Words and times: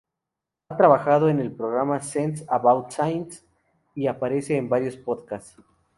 Ha 0.69 0.75
trabajado 0.77 1.29
en 1.29 1.39
el 1.39 1.51
programa 1.51 1.99
Sense 2.01 2.43
about 2.49 2.89
Science 2.89 3.45
y 3.93 4.07
aparece 4.07 4.57
en 4.57 4.67
varios 4.67 4.95
podcasts. 4.97 5.59